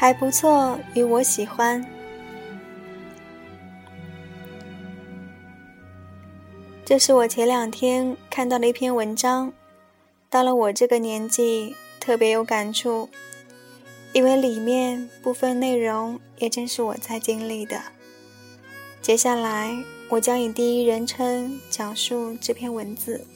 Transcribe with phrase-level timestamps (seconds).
[0.00, 1.84] 还不错，与我喜欢。
[6.84, 9.52] 这是我前两天看到的一篇文章，
[10.30, 13.10] 到了我这个年纪，特别有感触，
[14.12, 17.82] 因为里面部分内容也正是我在经历的。
[19.02, 19.76] 接下来，
[20.10, 23.26] 我将以第一人称讲述这篇文字。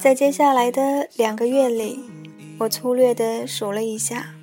[0.00, 2.04] 在接下来的两个月里，
[2.58, 4.34] 我粗略地数了一下。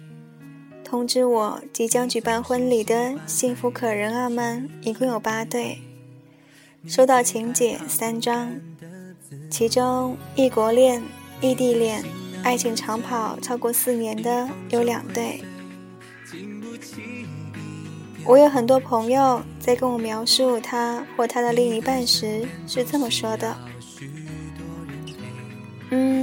[0.84, 5.80] 通知我即将举办婚礼的幸福可人儿们一共有八对，
[6.86, 8.54] 收到请柬三张，
[9.50, 11.02] 其中异国恋、
[11.42, 12.04] 异地恋、
[12.44, 15.42] 爱情长跑超过四年的有两对。
[18.26, 23.58] 我有很多朋友在跟我描述他或他的另一半时是这么说的
[25.92, 26.23] ：“嗯，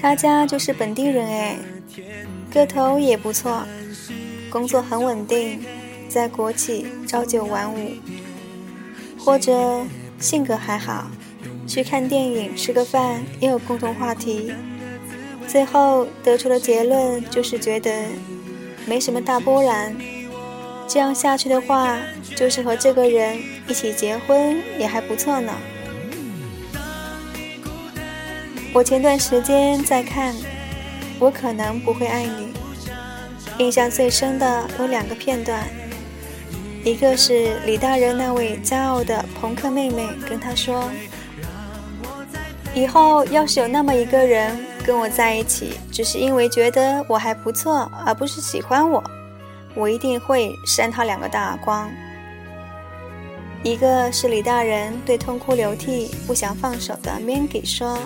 [0.00, 1.58] 他家就是本地人哎，
[2.52, 3.64] 个头也不错。”
[4.50, 5.60] 工作很稳定，
[6.08, 7.92] 在国企朝九晚五，
[9.16, 9.84] 或者
[10.18, 11.08] 性格还好，
[11.68, 14.52] 去看电影、吃个饭也有共同话题。
[15.46, 17.92] 最后得出的结论就是觉得
[18.86, 19.96] 没什么大波澜，
[20.88, 21.96] 这样下去的话，
[22.34, 25.52] 就是和这个人一起结婚也还不错呢。
[28.72, 30.32] 我前段时间在看
[31.18, 32.30] 《我可能不会爱你》。
[33.58, 35.68] 印象最深的有两个片段，
[36.84, 40.88] 一个是李大人那位骄傲的朋克妹妹跟他说
[42.72, 49.02] ：“以后要是有那么一个人跟我在一起，只是因为觉得我还不错，而不是喜欢我，
[49.74, 51.90] 我一定会扇他两个大耳光。”
[53.64, 57.98] 一个是李大人对痛哭流涕、不想放手的 Mangy 说：“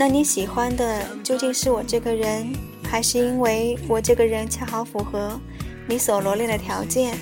[0.00, 2.50] 那你喜欢的究竟是我这个人？”
[2.88, 5.38] 还是因为我这个人恰好符合
[5.86, 7.16] 你所罗列的条件，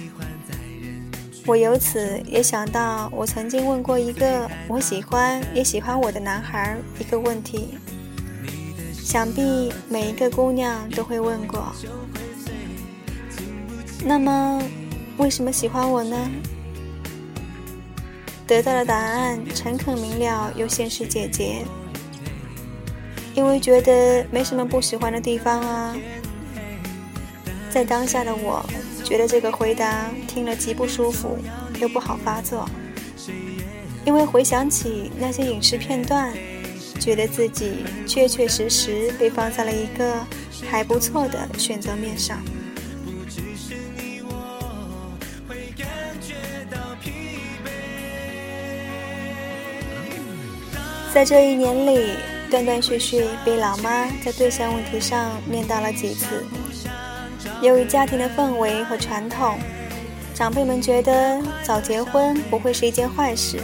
[1.45, 7.77] 我由此也想到，我曾经问过一个我喜欢也喜欢我的男孩一个问题，
[8.95, 11.71] 想必每一个姑娘都会问过。
[14.05, 14.63] 那么，
[15.17, 16.17] 为什么喜欢我呢？
[18.47, 21.67] 得到的答案诚恳明了又现实简洁。
[23.39, 25.97] 因为觉得没什么不喜欢的地方啊，
[27.71, 28.69] 在当下的我，
[29.05, 31.39] 觉得这个回答听了极不舒服，
[31.79, 32.69] 又不好发作。
[34.05, 36.35] 因为回想起那些影视片段，
[36.99, 40.17] 觉得自己确确实实被放在了一个
[40.69, 42.43] 还不错的选择面上。
[51.15, 52.38] 在这一年里。
[52.51, 56.47] 断断续续被老妈在对象问题上念叨了几次。
[57.61, 59.59] 由于家庭的氛围和传统，
[60.35, 63.59] 长辈们觉得早结婚不会是一件坏事，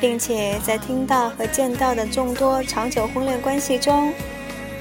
[0.00, 4.12] 并且在听到和见到的众多长久婚恋关系中，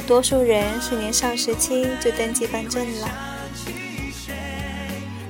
[0.06, 3.10] 多数人是年少时期就登记办证了。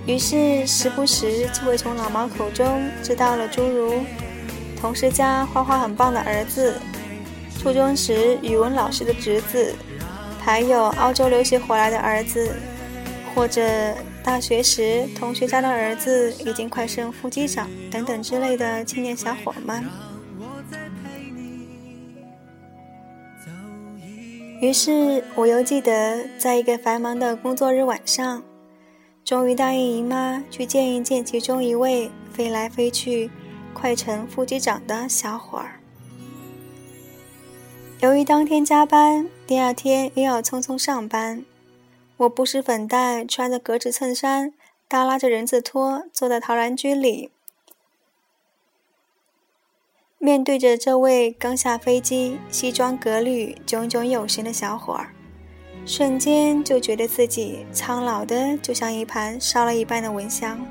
[0.05, 4.01] 于是时不时就会从老妈口中知道了诸如
[4.79, 6.79] 同事家花花很棒的儿子。
[7.67, 9.75] 初中时语文老师的侄子，
[10.39, 12.55] 还有澳洲留学回来的儿子，
[13.35, 13.61] 或者
[14.23, 19.83] 大学时同学家的儿子已经快升副机长等等之类的青年小伙们。
[24.61, 28.41] 于是我又记得，在一个繁忙的工作日晚上，
[29.25, 33.29] 终于答应姨妈去见一见其中一位飞来飞去、
[33.73, 35.81] 快成副机长的小伙儿。
[37.99, 41.43] 由于当天加班，第二天又要匆匆上班，
[42.17, 44.53] 我不施粉黛，穿着格子衬衫，
[44.87, 47.31] 耷拉着人字拖，坐在陶然居里，
[50.19, 55.09] 面对着这位刚下飞机、西装革履、炯炯有神的小伙儿，
[55.83, 60.63] 瞬间就觉得自己苍老的就像一盘烧了一半的蚊香。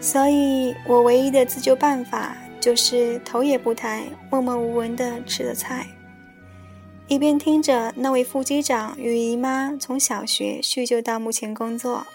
[0.00, 2.36] 所以我唯一的自救办法。
[2.60, 5.86] 就是头也不抬，默默无闻地吃着菜，
[7.06, 12.06] 一边听着那位副机长与姨妈从小学叙旧到目前工作。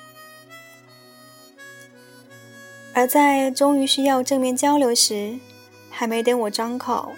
[2.93, 5.39] 而在终于需要正面交流时，
[5.89, 7.13] 还没等我张口，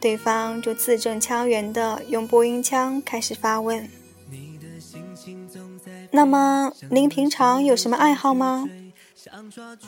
[0.00, 3.88] 对方就字正腔圆地用播音腔开始发问
[6.10, 8.68] ：“那么您平常有什么爱好吗？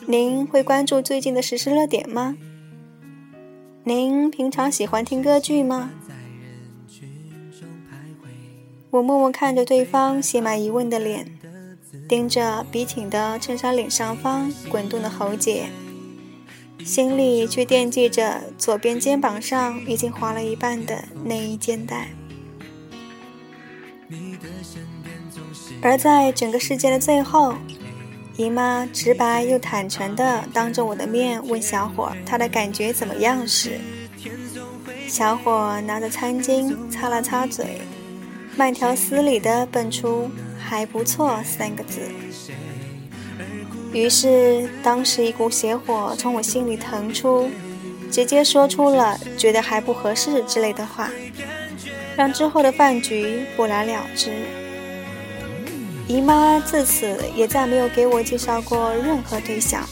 [0.07, 2.37] 您会关注最近的时事热点吗？”
[3.87, 5.91] 您平常喜欢听歌剧吗？
[8.89, 11.27] 我默默看着对方写满疑问的脸，
[12.09, 15.67] 盯着笔挺的衬衫领上方滚动的喉结，
[16.83, 22.07] 心里却惦记着左边肩膀上已经划了一半的内衣肩带。
[25.83, 27.53] 而在整个事件的最后，
[28.37, 33.79] 姨妈直白又坦诚地当着我的面问小伙他的感觉怎么样时，
[35.07, 37.79] 小伙拿着餐巾擦了擦嘴，
[38.57, 40.29] 慢条斯理地蹦出
[40.59, 42.01] “还不错”三个字。
[43.93, 47.49] 于是，当时一股邪火从我心里腾出，
[48.11, 51.09] 直接说出了“觉得还不合适”之类的话，
[52.17, 54.33] 让之后的饭局不了了之。
[56.07, 59.83] 姨妈自此也再没有给我介绍过任何对象。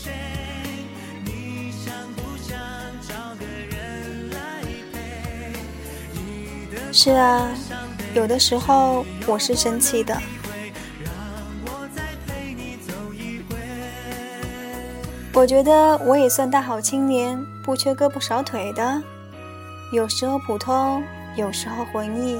[6.91, 7.49] 是啊，
[8.13, 10.15] 有的时候我是生气的。
[15.33, 19.01] 我觉得我也算大好青年，不缺胳膊少腿的，
[19.91, 21.03] 有时候普通，
[21.35, 22.39] 有时候文艺，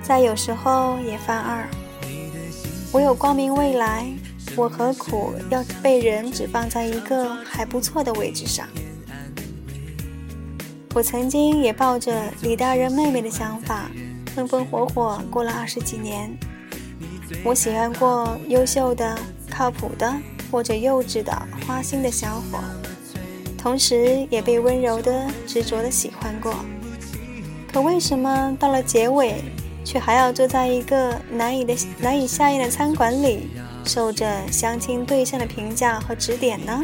[0.00, 1.66] 再有时候也犯二。
[2.92, 4.06] 我有光明未来，
[4.54, 8.68] 我何苦要被人只放在一个还不错的位置上？
[10.94, 13.90] 我曾经也抱着李大人妹妹的想法，
[14.34, 16.36] 风风火火过了二十几年。
[17.42, 19.18] 我喜欢过优秀的、
[19.50, 20.14] 靠谱的，
[20.50, 21.32] 或者幼稚的、
[21.66, 22.58] 花心的小伙，
[23.56, 26.54] 同时也被温柔的、执着的喜欢过。
[27.72, 29.42] 可为什么到了结尾？
[29.92, 33.50] 却还要坐在一个难以的难以下咽的餐馆里，
[33.84, 36.82] 受着相亲对象的评价和指点呢？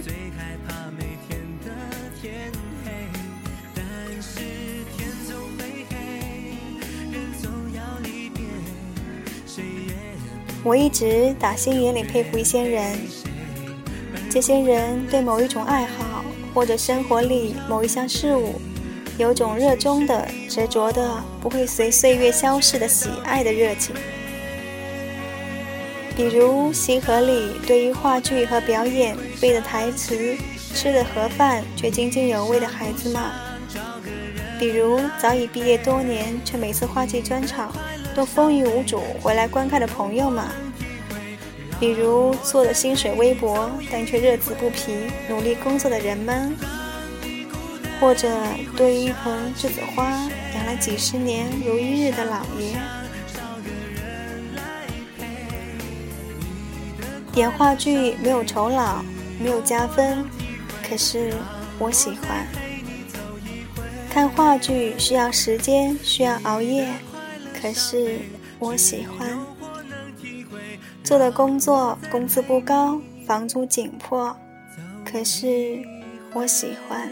[10.63, 12.95] 我一直打心眼里佩服一些人，
[14.29, 16.23] 这些人对某一种爱好
[16.53, 18.61] 或者生活里某一项事物。
[19.19, 23.93] 有种热衷的、执着的、不会随岁月消逝的喜爱的热情，
[26.17, 30.37] 比如西河里对于话剧和表演背的台词、
[30.73, 33.21] 吃的盒饭却津津有味的孩子们；
[34.57, 37.75] 比如早已毕业多年却每次话剧专场
[38.15, 40.45] 都风雨无阻回来观看的朋友们；
[41.81, 44.93] 比如做的薪水微薄但却乐此不疲
[45.29, 46.55] 努力工作的人们。
[48.01, 48.29] 或者
[48.77, 50.05] 对于一盆栀子花
[50.55, 52.77] 养了几十年如一日的老爷，
[57.35, 59.03] 演话剧没有酬劳，
[59.41, 60.25] 没有加分，
[60.89, 61.33] 可是
[61.79, 62.47] 我喜欢。
[64.09, 66.89] 看话剧需要时间，需要熬夜，
[67.61, 68.21] 可是
[68.59, 69.39] 我喜欢。
[71.03, 74.37] 做的工作工资不高，房租紧迫，
[75.05, 75.81] 可是
[76.33, 77.11] 我喜欢。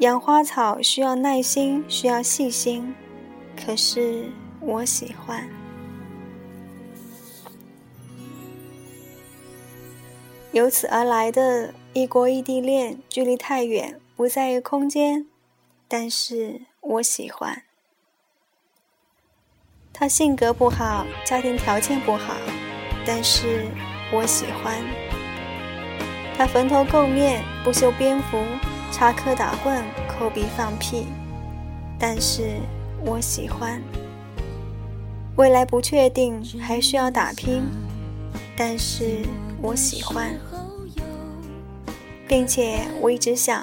[0.00, 2.94] 养花草需要耐心，需要细心，
[3.56, 5.48] 可是我喜欢。
[10.52, 15.26] 由此而来的异国异地恋，距离太远，不在于空间，
[15.88, 17.62] 但是我喜欢。
[19.94, 22.34] 他性格不好，家庭条件不好，
[23.06, 23.66] 但是
[24.12, 24.76] 我喜欢。
[26.36, 28.36] 他蓬头垢面，不修边幅。
[28.96, 31.04] 插科打诨，抠鼻放屁，
[31.98, 32.54] 但是
[33.04, 33.78] 我喜欢。
[35.36, 37.62] 未来不确定，还需要打拼，
[38.56, 39.18] 但是
[39.60, 40.30] 我喜欢，
[42.26, 43.62] 并且我一直想，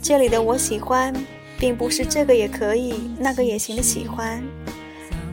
[0.00, 1.12] 这里的我喜欢，
[1.58, 4.40] 并不是这个也可以，那个也行的喜欢，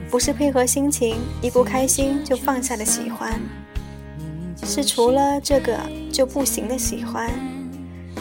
[0.09, 3.39] 不是配合心情，一不开心就放下的喜欢，
[4.63, 5.77] 是除了这个
[6.11, 7.29] 就不行的喜欢。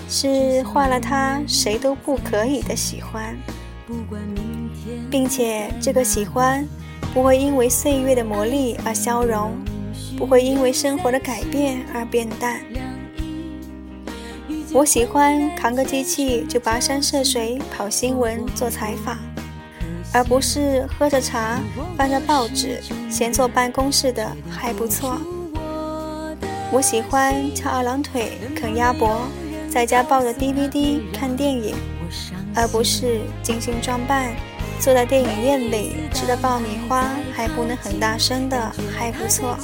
[0.08, 3.36] 是换了他谁都不可以的喜欢，
[5.10, 6.66] 并且这个喜欢
[7.12, 9.52] 不会因为岁月的磨砺而消融，
[10.16, 12.60] 不会因为生活的改变而变淡。
[14.72, 19.16] 我喜欢扛个机器就跋山涉水跑新闻做采访，
[20.12, 21.58] 而不是喝着茶
[21.96, 25.18] 翻着报纸闲坐办公室的还不错。
[26.70, 29.22] 我喜欢翘二郎腿啃鸭脖。
[29.70, 31.74] 在家抱着 DVD 看电影，
[32.54, 34.34] 而不是精心装扮，
[34.80, 39.56] 坐在电影院里吃的爆米花还不能很大声的还不错。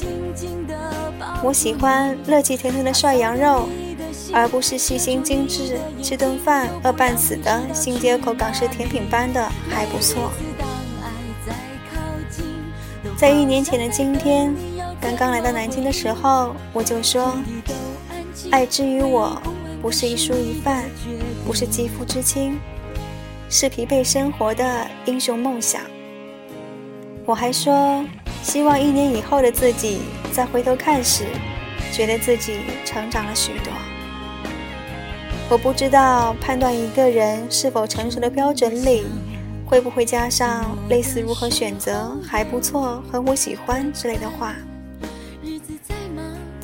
[1.43, 3.69] 我喜欢热气腾腾的涮羊肉，
[4.33, 10.31] 而不是细心精致吃顿饭饿半死的新街口港式甜品般的还不错。
[13.17, 14.55] 在一年前的今天，
[15.01, 17.37] 刚刚来到南京的时候，我就说，
[18.51, 19.41] 爱之于我，
[19.83, 20.85] 不是一蔬一饭，
[21.45, 22.57] 不是肌肤之亲，
[23.51, 25.83] 是疲惫生活的英雄梦想。
[27.27, 28.05] 我还说，
[28.45, 31.25] 希望一年以后的自己再回头看时，
[31.93, 33.73] 觉得自己成长了许多。
[35.51, 39.03] 我不知道判断一个人是否成熟的标准里，
[39.67, 44.55] 会不会加上类似“如何选择还不错”和“我喜欢”之类的话。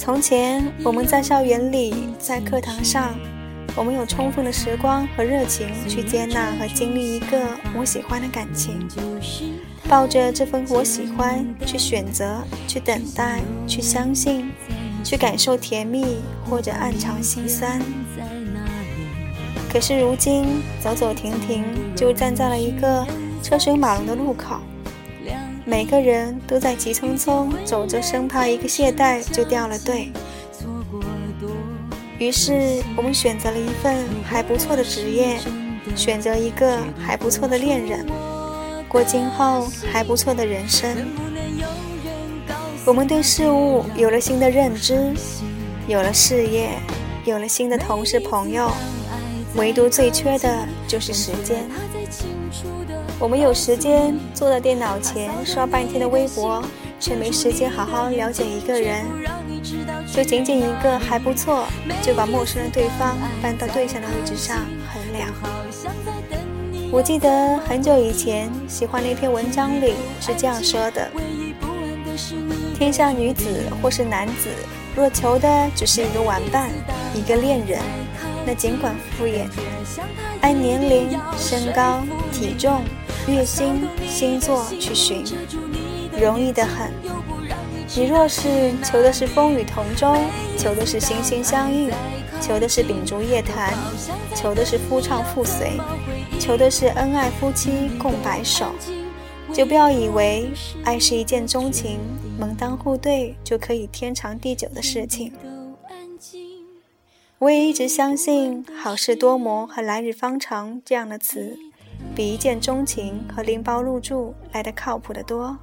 [0.08, 3.14] 从前我们在校园里，在课堂上，
[3.76, 7.46] 我们有充分的时光和热情去接纳和经历一个
[7.76, 8.88] 我喜欢的感情，
[9.86, 14.50] 抱着这份我喜欢去选择、去等待、去相信、
[15.04, 17.78] 去感受甜蜜或者暗藏心酸。
[19.70, 21.62] 可是如今走走停停，
[21.94, 23.06] 就站在了一个
[23.42, 24.58] 车水马龙的路口，
[25.68, 30.10] 每个人都在急匆匆走着，生怕一个懈怠就掉了队。
[32.18, 33.94] 于是我们选择了一份
[34.24, 35.38] 还不错的职业，
[35.94, 38.06] 选择一个还不错的恋人，
[38.88, 40.88] 过今后还不错的人生。
[42.86, 45.12] 我们对事物有了新的认知，
[45.86, 46.70] 有了事业，
[47.26, 48.70] 有了新的同事朋友。
[49.54, 51.62] 唯独最缺的就是时间。
[53.20, 56.62] 我们有时间坐在电脑前刷半天的微博，
[57.00, 59.04] 却没时间好好了解一个人。
[60.14, 61.66] 就仅仅一个还不错，
[62.00, 64.58] 就把陌生的对方搬到对象的位置上
[64.92, 65.28] 衡量。
[66.92, 71.10] 我记得很久以前喜欢的一篇文章里是这样说的：
[72.78, 73.44] 天下女子
[73.82, 74.48] 或是男子，
[74.94, 76.70] 若求的只是一个玩伴，
[77.14, 77.80] 一个恋人。
[78.48, 79.46] 那尽管敷衍，
[80.40, 82.02] 按年龄、身高、
[82.32, 82.80] 体重、
[83.26, 85.22] 月薪、星座去寻，
[86.18, 86.90] 容易得很。
[87.94, 90.16] 你若是求的是风雨同舟，
[90.56, 91.90] 求的是心心相印，
[92.40, 93.74] 求的是秉烛夜谈，
[94.34, 95.72] 求的是夫唱妇随，
[96.40, 98.72] 求的是恩爱夫妻共白首，
[99.52, 100.48] 就不要以为
[100.84, 101.98] 爱是一见钟情、
[102.38, 105.34] 门当户对就可以天长地久的事情。
[107.40, 111.56] 我也一直相信“好事多磨”和“来日方长”这样的词，
[112.12, 115.56] 比一见钟情和拎包入住来的靠谱得多。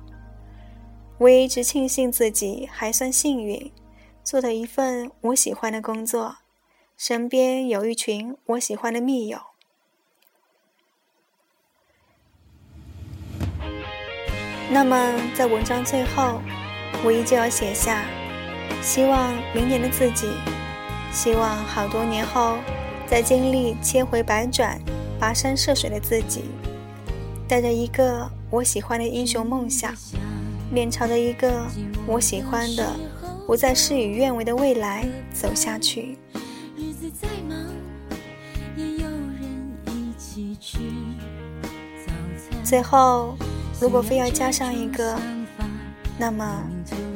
[1.17, 3.74] 我也一直庆幸自己还算幸运，
[4.24, 6.38] 做的一份我喜欢的工作，
[6.96, 9.38] 身边有一群我喜欢的密友。
[14.70, 16.39] 那么，在文章最后，
[17.03, 18.05] 我依旧要写下：
[18.82, 20.29] 希望明年的自己。
[21.16, 22.58] 希望好多年后，
[23.08, 24.78] 在经历千回百转、
[25.18, 26.44] 跋山涉水的自己，
[27.48, 29.94] 带着一个我喜欢的英雄梦想，
[30.70, 31.66] 面朝着一个
[32.06, 32.94] 我喜欢的、
[33.48, 36.18] 不再事与愿违的未来走下去。
[42.62, 43.38] 最后，
[43.80, 45.18] 如果非要加上一个，
[46.20, 46.62] 那么。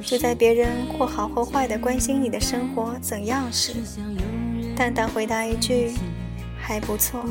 [0.09, 3.73] 就在别人或好或坏的关心你的生活怎样时，
[4.75, 5.91] 淡淡回答一句
[6.59, 7.23] ：“还不错。”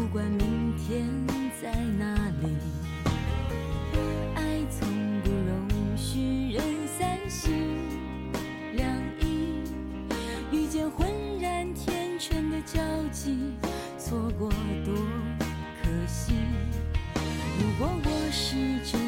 [13.98, 14.48] 错过
[14.84, 14.94] 多
[15.82, 16.32] 可惜。
[17.58, 18.54] 如果我是
[18.90, 19.07] 真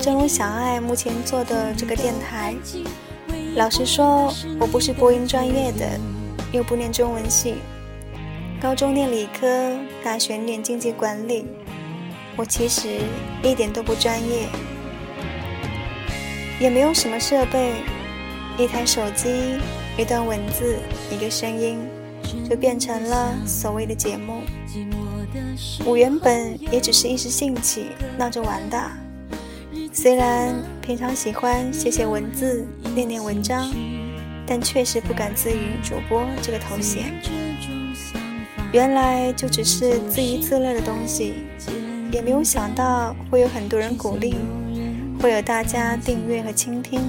[0.00, 2.54] 正如小爱目前做的这个电台，
[3.54, 5.86] 老实说，我不是播音专业的，
[6.52, 7.56] 又不念中文系，
[8.60, 11.44] 高中念理科，大学念经济管理，
[12.34, 13.00] 我其实
[13.42, 14.48] 一点都不专业，
[16.58, 17.74] 也没有什么设备，
[18.58, 19.58] 一台手机。
[19.98, 20.78] 一段文字，
[21.10, 21.78] 一个声音，
[22.48, 24.40] 就变成了所谓的节目。
[25.84, 28.80] 我原本也只是一时兴起闹着玩的，
[29.92, 33.68] 虽然平常喜欢写写文字、念念文章，
[34.46, 37.12] 但确实不敢自诩主播这个头衔。
[38.72, 41.34] 原来就只是自娱自乐的东西，
[42.12, 44.36] 也没有想到会有很多人鼓励，
[45.20, 47.00] 会有大家订阅和倾听，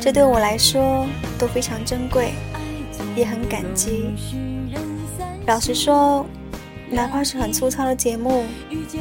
[0.00, 1.06] 这对我来说
[1.38, 2.32] 都非常珍贵，
[3.14, 4.14] 也很感激。
[5.46, 6.24] 老实说，
[6.94, 8.44] 哪怕是很粗糙的节目，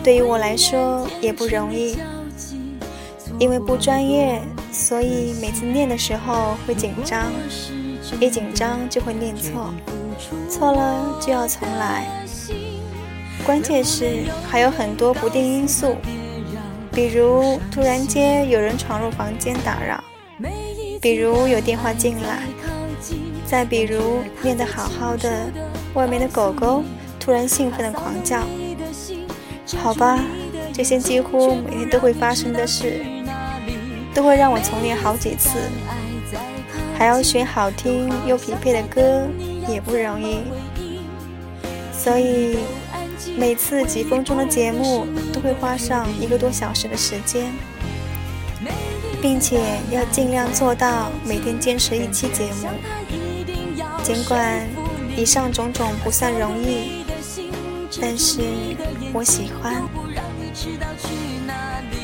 [0.04, 1.96] 对于我来说也不容易，
[3.38, 7.32] 因为不专业，所以每次念的时候会紧张，
[8.20, 9.72] 一紧张就会念错，
[10.50, 12.26] 错了就要重来。
[13.46, 15.96] 关键是还有很多不定因素。
[16.92, 20.04] 比如突然间有人闯入房间打扰，
[21.00, 22.44] 比如有电话进来，
[23.46, 25.48] 再比如念得好好的，
[25.94, 26.84] 外面的狗狗
[27.24, 28.42] 突然兴奋的狂叫。
[29.77, 30.20] 好吧，
[30.74, 33.06] 这些几乎每天都会发生的事，
[34.13, 35.58] 都会让我重练好几次，
[36.98, 39.27] 还要选好听又匹配的歌，
[39.70, 40.39] 也不容易。
[41.94, 42.58] 所以。
[43.38, 47.51] 每次几分钟的节目都会花上一个多小时的时间，
[49.22, 52.68] 并且要尽量做到每天坚持一期节目。
[54.03, 54.68] 尽管
[55.15, 57.03] 以上种种不算容易，
[58.02, 58.42] 但是
[59.14, 59.84] 我喜欢，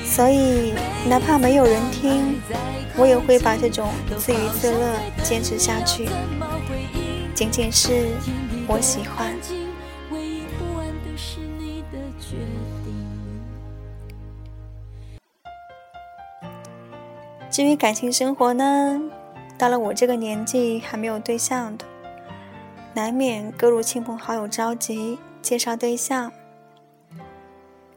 [0.06, 0.74] 所以
[1.08, 2.40] 哪怕没有人听，
[2.96, 6.08] 我也会把这种自娱自乐坚持下去。
[7.34, 8.08] 仅仅是
[8.68, 9.36] 我喜欢。
[17.50, 19.02] 至于感情生活呢，
[19.58, 21.86] 到了我这个年纪还没有对象的，
[22.94, 26.32] 难免各路亲朋好友着急介绍对象。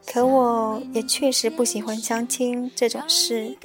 [0.05, 3.57] 可我也确实不喜欢相亲这种事，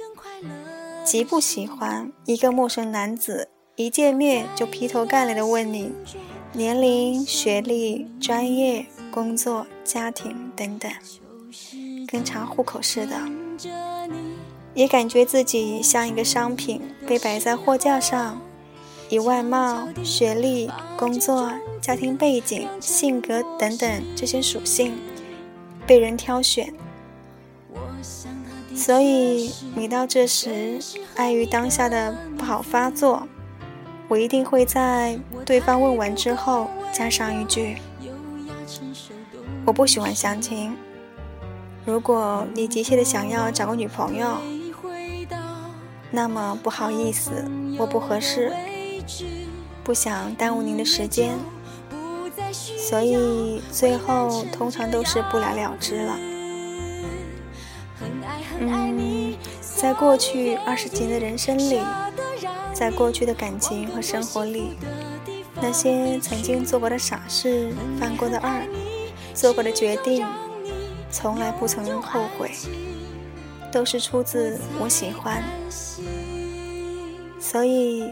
[1.03, 5.91] 极不喜欢一个陌生男子一见面就劈头盖脸的问你
[6.53, 10.91] 年龄、学历、专业、工作、家庭等等，
[12.07, 13.17] 跟查户口似的。
[14.73, 18.39] 也感觉自己像一个商品，被摆在货架上，
[19.09, 24.97] 以外貌、学历、工作、家庭背景、性格等等这些属性
[25.85, 26.73] 被人挑选。
[28.75, 30.79] 所以每到这时，
[31.15, 33.27] 碍于当下的不好发作，
[34.07, 37.77] 我一定会在对方问完之后加上一句
[39.65, 40.77] ：“我不喜欢相亲。
[41.83, 44.37] 如果你急切的想要找个女朋友。”
[46.11, 47.45] 那么不好意思，
[47.77, 48.51] 我不合适，
[49.83, 51.37] 不想耽误您的时间，
[52.77, 56.19] 所以最后通常都是不了了之了。
[58.59, 61.79] 嗯，在过去二十几年的人生里，
[62.73, 64.77] 在过去的感情和生活里，
[65.55, 68.61] 那些曾经做过的傻事、犯过的二、
[69.33, 70.25] 做过的决定，
[71.11, 72.51] 从来不曾后悔。
[73.71, 75.43] 都是出自我喜欢，
[77.39, 78.11] 所以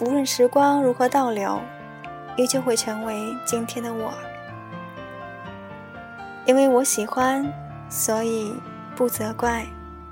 [0.00, 1.60] 无论时光如何倒流，
[2.36, 4.12] 依旧会成为今天的我。
[6.46, 7.46] 因为我喜欢，
[7.90, 8.54] 所以
[8.96, 9.66] 不责怪，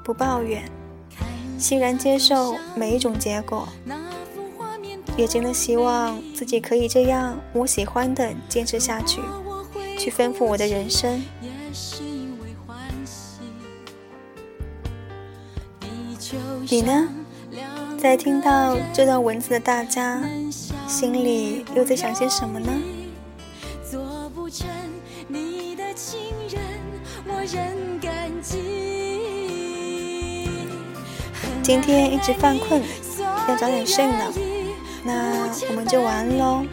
[0.05, 0.62] 不抱怨，
[1.59, 3.66] 欣然接受每一种结果。
[5.16, 9.22] 也真的希望自己可以这样我喜欢的坚持下去，
[9.98, 11.22] 去丰富我的人生。
[16.68, 17.09] 你呢？
[17.98, 20.22] 在听到这段文字的大家，
[20.87, 22.70] 心里又在想些什么呢？
[31.61, 32.80] 今天一直犯困，
[33.48, 34.32] 要早点睡呢。
[35.04, 36.64] 那我们就晚安喽。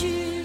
[0.00, 0.37] 我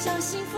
[0.00, 0.49] 小心。